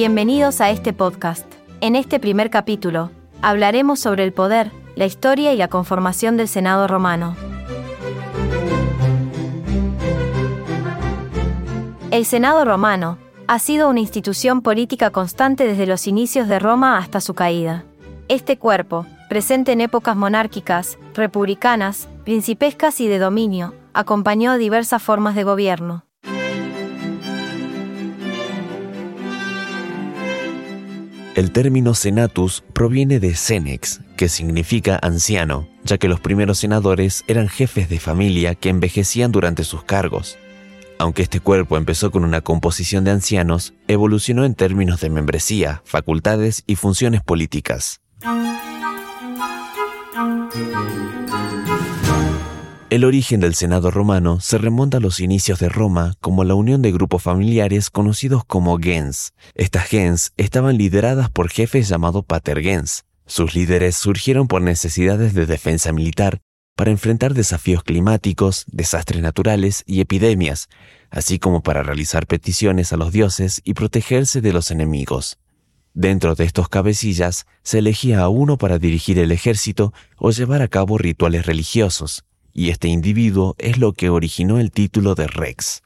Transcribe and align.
Bienvenidos 0.00 0.60
a 0.60 0.70
este 0.70 0.92
podcast. 0.92 1.44
En 1.80 1.96
este 1.96 2.20
primer 2.20 2.50
capítulo, 2.50 3.10
hablaremos 3.42 3.98
sobre 3.98 4.22
el 4.22 4.32
poder, 4.32 4.70
la 4.94 5.06
historia 5.06 5.52
y 5.52 5.56
la 5.56 5.66
conformación 5.66 6.36
del 6.36 6.46
Senado 6.46 6.86
romano. 6.86 7.34
El 12.12 12.24
Senado 12.26 12.64
romano 12.64 13.18
ha 13.48 13.58
sido 13.58 13.88
una 13.88 13.98
institución 13.98 14.62
política 14.62 15.10
constante 15.10 15.66
desde 15.66 15.88
los 15.88 16.06
inicios 16.06 16.46
de 16.46 16.60
Roma 16.60 16.96
hasta 16.96 17.20
su 17.20 17.34
caída. 17.34 17.84
Este 18.28 18.56
cuerpo, 18.56 19.04
presente 19.28 19.72
en 19.72 19.80
épocas 19.80 20.14
monárquicas, 20.14 20.96
republicanas, 21.14 22.08
principescas 22.24 23.00
y 23.00 23.08
de 23.08 23.18
dominio, 23.18 23.74
acompañó 23.94 24.58
diversas 24.58 25.02
formas 25.02 25.34
de 25.34 25.42
gobierno. 25.42 26.04
El 31.38 31.52
término 31.52 31.94
senatus 31.94 32.64
proviene 32.72 33.20
de 33.20 33.36
senex, 33.36 34.00
que 34.16 34.28
significa 34.28 34.98
anciano, 35.00 35.68
ya 35.84 35.96
que 35.96 36.08
los 36.08 36.18
primeros 36.18 36.58
senadores 36.58 37.22
eran 37.28 37.46
jefes 37.46 37.88
de 37.88 38.00
familia 38.00 38.56
que 38.56 38.70
envejecían 38.70 39.30
durante 39.30 39.62
sus 39.62 39.84
cargos. 39.84 40.36
Aunque 40.98 41.22
este 41.22 41.38
cuerpo 41.38 41.76
empezó 41.76 42.10
con 42.10 42.24
una 42.24 42.40
composición 42.40 43.04
de 43.04 43.12
ancianos, 43.12 43.72
evolucionó 43.86 44.44
en 44.44 44.56
términos 44.56 45.00
de 45.00 45.10
membresía, 45.10 45.80
facultades 45.84 46.64
y 46.66 46.74
funciones 46.74 47.22
políticas. 47.22 48.00
El 52.90 53.04
origen 53.04 53.40
del 53.40 53.54
Senado 53.54 53.90
romano 53.90 54.40
se 54.40 54.56
remonta 54.56 54.96
a 54.96 55.00
los 55.00 55.20
inicios 55.20 55.58
de 55.58 55.68
Roma 55.68 56.14
como 56.22 56.42
la 56.44 56.54
unión 56.54 56.80
de 56.80 56.90
grupos 56.90 57.22
familiares 57.22 57.90
conocidos 57.90 58.46
como 58.46 58.78
gens. 58.78 59.34
Estas 59.54 59.84
gens 59.84 60.32
estaban 60.38 60.78
lideradas 60.78 61.28
por 61.28 61.50
jefes 61.50 61.90
llamados 61.90 62.24
patergens. 62.24 63.04
Sus 63.26 63.54
líderes 63.54 63.94
surgieron 63.94 64.48
por 64.48 64.62
necesidades 64.62 65.34
de 65.34 65.44
defensa 65.44 65.92
militar 65.92 66.40
para 66.76 66.90
enfrentar 66.90 67.34
desafíos 67.34 67.82
climáticos, 67.82 68.64
desastres 68.68 69.20
naturales 69.20 69.82
y 69.84 70.00
epidemias, 70.00 70.70
así 71.10 71.38
como 71.38 71.62
para 71.62 71.82
realizar 71.82 72.26
peticiones 72.26 72.94
a 72.94 72.96
los 72.96 73.12
dioses 73.12 73.60
y 73.64 73.74
protegerse 73.74 74.40
de 74.40 74.54
los 74.54 74.70
enemigos. 74.70 75.36
Dentro 75.92 76.34
de 76.34 76.44
estos 76.44 76.70
cabecillas 76.70 77.44
se 77.62 77.80
elegía 77.80 78.22
a 78.22 78.30
uno 78.30 78.56
para 78.56 78.78
dirigir 78.78 79.18
el 79.18 79.30
ejército 79.30 79.92
o 80.16 80.30
llevar 80.30 80.62
a 80.62 80.68
cabo 80.68 80.96
rituales 80.96 81.44
religiosos 81.44 82.24
y 82.58 82.70
este 82.70 82.88
individuo 82.88 83.54
es 83.58 83.78
lo 83.78 83.92
que 83.92 84.10
originó 84.10 84.58
el 84.58 84.72
título 84.72 85.14
de 85.14 85.28
Rex. 85.28 85.80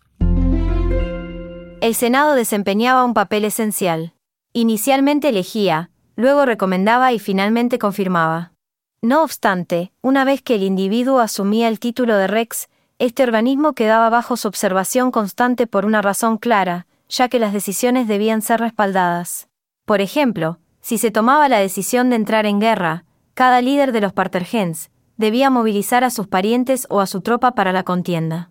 El 1.83 1.95
Senado 1.95 2.34
desempeñaba 2.34 3.05
un 3.05 3.12
papel 3.12 3.45
esencial. 3.45 4.14
Inicialmente 4.55 5.29
elegía, 5.29 5.91
luego 6.17 6.47
recomendaba 6.47 7.12
y 7.12 7.19
finalmente 7.19 7.79
confirmaba. 7.79 8.55
No 9.03 9.23
obstante, 9.23 9.92
una 10.01 10.25
vez 10.25 10.41
que 10.41 10.55
el 10.55 10.62
individuo 10.62 11.19
asumía 11.19 11.69
el 11.69 11.79
título 11.79 12.17
de 12.17 12.27
Rex, 12.27 12.70
este 12.98 13.23
organismo 13.23 13.75
quedaba 13.75 14.09
bajo 14.09 14.39
su 14.39 14.48
observación 14.48 15.11
constante 15.11 15.67
por 15.67 15.84
una 15.84 16.01
razón 16.01 16.39
clara, 16.39 16.86
ya 17.07 17.29
que 17.29 17.39
las 17.39 17.53
decisiones 17.53 18.09
debían 18.09 18.41
ser 18.41 18.61
respaldadas. 18.61 19.47
Por 19.84 20.01
ejemplo, 20.01 20.59
si 20.81 20.97
se 20.97 21.11
tomaba 21.11 21.51
la 21.51 21.59
decisión 21.59 22.09
de 22.09 22.17
entrar 22.17 22.47
en 22.47 22.61
guerra, 22.61 23.05
cada 23.34 23.61
líder 23.61 23.92
de 23.92 24.01
los 24.01 24.14
Partergens, 24.14 24.91
debía 25.23 25.48
movilizar 25.51 26.03
a 26.05 26.11
sus 26.11 26.27
parientes 26.27 26.87
o 26.91 27.01
a 27.01 27.06
su 27.06 27.20
tropa 27.23 27.53
para 27.53 27.73
la 27.73 27.84
contienda. 27.84 28.48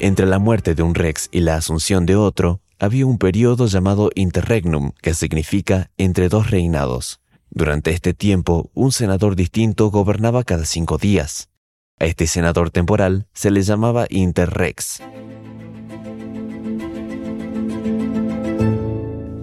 Entre 0.00 0.26
la 0.26 0.38
muerte 0.38 0.74
de 0.74 0.82
un 0.82 0.94
rex 0.94 1.30
y 1.32 1.40
la 1.40 1.54
asunción 1.54 2.04
de 2.04 2.16
otro, 2.16 2.60
había 2.78 3.06
un 3.06 3.16
periodo 3.16 3.66
llamado 3.66 4.10
interregnum, 4.14 4.90
que 5.00 5.14
significa 5.14 5.90
entre 5.96 6.28
dos 6.28 6.50
reinados. 6.50 7.20
Durante 7.48 7.92
este 7.92 8.12
tiempo, 8.12 8.70
un 8.74 8.90
senador 8.90 9.36
distinto 9.36 9.90
gobernaba 9.90 10.42
cada 10.42 10.64
cinco 10.66 10.98
días. 10.98 11.48
A 12.00 12.06
este 12.06 12.26
senador 12.26 12.70
temporal 12.70 13.28
se 13.32 13.52
le 13.52 13.62
llamaba 13.62 14.06
interrex. 14.10 15.00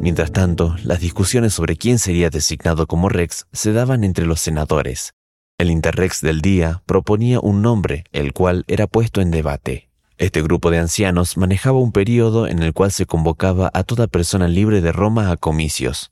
Mientras 0.02 0.32
tanto, 0.32 0.76
las 0.84 1.00
discusiones 1.00 1.54
sobre 1.54 1.78
quién 1.78 2.00
sería 2.00 2.32
designado 2.32 2.88
como 2.88 3.08
Rex 3.08 3.46
se 3.54 3.72
daban 3.72 4.04
entre 4.04 4.26
los 4.26 4.40
senadores. 4.40 5.14
El 5.60 5.70
Interrex 5.70 6.22
del 6.22 6.42
día 6.42 6.82
proponía 6.88 7.40
un 7.40 7.62
nombre, 7.62 8.06
el 8.12 8.34
cual 8.34 8.66
era 8.68 8.88
puesto 8.88 9.22
en 9.22 9.30
debate. 9.30 9.92
Este 10.18 10.42
grupo 10.42 10.72
de 10.72 10.80
ancianos 10.80 11.38
manejaba 11.38 11.78
un 11.78 11.92
periodo 11.92 12.48
en 12.48 12.64
el 12.64 12.74
cual 12.74 12.92
se 12.92 13.06
convocaba 13.06 13.70
a 13.76 13.84
toda 13.84 14.08
persona 14.08 14.48
libre 14.48 14.82
de 14.82 14.92
Roma 14.92 15.30
a 15.30 15.38
comicios. 15.38 16.12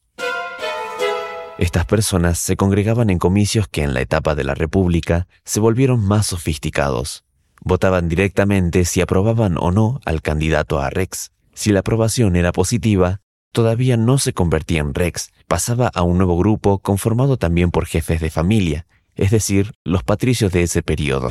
Estas 1.58 1.86
personas 1.88 2.38
se 2.38 2.56
congregaban 2.56 3.10
en 3.10 3.18
comicios 3.18 3.68
que 3.68 3.82
en 3.82 3.96
la 3.96 4.02
etapa 4.02 4.36
de 4.36 4.44
la 4.44 4.54
República 4.54 5.28
se 5.46 5.60
volvieron 5.60 6.00
más 6.06 6.28
sofisticados. 6.28 7.24
Votaban 7.62 8.08
directamente 8.08 8.86
si 8.86 9.02
aprobaban 9.02 9.58
o 9.58 9.72
no 9.72 10.00
al 10.06 10.22
candidato 10.22 10.80
a 10.80 10.92
Rex. 10.92 11.32
Si 11.56 11.72
la 11.72 11.80
aprobación 11.80 12.36
era 12.36 12.52
positiva, 12.52 13.22
todavía 13.52 13.98
no 13.98 14.18
se 14.18 14.34
convertía 14.34 14.82
en 14.82 14.94
Rex, 14.94 15.32
pasaba 15.48 15.88
a 15.94 16.04
un 16.04 16.18
nuevo 16.18 16.38
grupo 16.38 16.80
conformado 16.80 17.38
también 17.38 17.72
por 17.72 17.86
jefes 17.86 18.22
de 18.22 18.30
familia, 18.30 18.86
es 19.16 19.32
decir, 19.32 19.74
los 19.84 20.04
patricios 20.04 20.52
de 20.52 20.64
ese 20.64 20.82
periodo. 20.82 21.30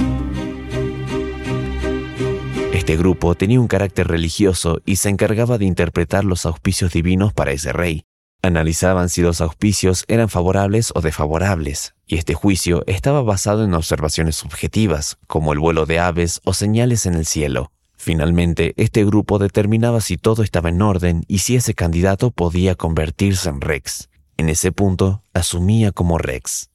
Este 2.72 2.96
grupo 2.96 3.34
tenía 3.34 3.60
un 3.60 3.68
carácter 3.68 4.08
religioso 4.08 4.80
y 4.86 4.96
se 4.96 5.08
encargaba 5.08 5.58
de 5.58 5.64
interpretar 5.64 6.24
los 6.24 6.46
auspicios 6.46 6.92
divinos 6.92 7.32
para 7.32 7.52
ese 7.52 7.72
rey. 7.72 8.04
Analizaban 8.40 9.08
si 9.08 9.20
los 9.20 9.40
auspicios 9.40 10.04
eran 10.06 10.28
favorables 10.28 10.92
o 10.94 11.00
desfavorables, 11.00 11.94
y 12.06 12.16
este 12.16 12.34
juicio 12.34 12.84
estaba 12.86 13.22
basado 13.22 13.64
en 13.64 13.74
observaciones 13.74 14.36
subjetivas, 14.36 15.18
como 15.26 15.52
el 15.52 15.58
vuelo 15.58 15.86
de 15.86 15.98
aves 15.98 16.40
o 16.44 16.54
señales 16.54 17.04
en 17.04 17.14
el 17.14 17.26
cielo. 17.26 17.72
Finalmente, 17.98 18.74
este 18.76 19.04
grupo 19.04 19.40
determinaba 19.40 20.00
si 20.00 20.16
todo 20.16 20.44
estaba 20.44 20.68
en 20.68 20.80
orden 20.80 21.24
y 21.26 21.38
si 21.38 21.56
ese 21.56 21.74
candidato 21.74 22.30
podía 22.30 22.76
convertirse 22.76 23.48
en 23.48 23.60
Rex. 23.60 24.08
En 24.36 24.48
ese 24.48 24.70
punto, 24.70 25.24
asumía 25.34 25.90
como 25.90 26.16
Rex. 26.16 26.70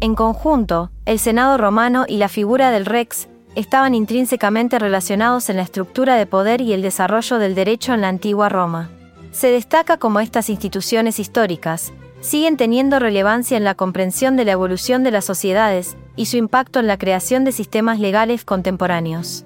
En 0.00 0.14
conjunto, 0.14 0.92
el 1.06 1.18
Senado 1.18 1.58
romano 1.58 2.04
y 2.06 2.18
la 2.18 2.28
figura 2.28 2.70
del 2.70 2.86
Rex 2.86 3.28
estaban 3.56 3.94
intrínsecamente 3.96 4.78
relacionados 4.78 5.50
en 5.50 5.56
la 5.56 5.62
estructura 5.62 6.14
de 6.14 6.26
poder 6.26 6.60
y 6.60 6.72
el 6.72 6.82
desarrollo 6.82 7.38
del 7.38 7.56
derecho 7.56 7.94
en 7.94 8.02
la 8.02 8.08
antigua 8.08 8.48
Roma. 8.48 8.90
Se 9.32 9.50
destaca 9.50 9.96
como 9.96 10.20
estas 10.20 10.50
instituciones 10.50 11.18
históricas, 11.18 11.92
siguen 12.20 12.56
teniendo 12.56 12.98
relevancia 12.98 13.56
en 13.56 13.64
la 13.64 13.74
comprensión 13.74 14.36
de 14.36 14.44
la 14.44 14.52
evolución 14.52 15.04
de 15.04 15.10
las 15.10 15.24
sociedades 15.24 15.96
y 16.16 16.26
su 16.26 16.36
impacto 16.36 16.80
en 16.80 16.86
la 16.86 16.98
creación 16.98 17.44
de 17.44 17.52
sistemas 17.52 18.00
legales 18.00 18.44
contemporáneos. 18.44 19.44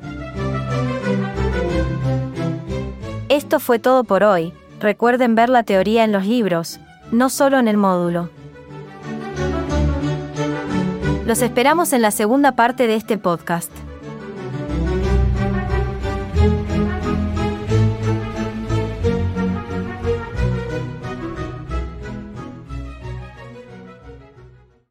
Esto 3.28 3.60
fue 3.60 3.78
todo 3.78 4.04
por 4.04 4.25
hoy. 4.25 4.53
Recuerden 4.81 5.34
ver 5.34 5.48
la 5.48 5.62
teoría 5.62 6.04
en 6.04 6.12
los 6.12 6.26
libros, 6.26 6.81
no 7.12 7.28
solo 7.28 7.58
en 7.58 7.69
el 7.69 7.76
módulo. 7.76 8.31
Los 11.26 11.42
esperamos 11.42 11.92
en 11.92 12.02
la 12.02 12.10
segunda 12.10 12.56
parte 12.56 12.87
de 12.87 12.97
este 12.97 13.19
podcast. 13.19 13.70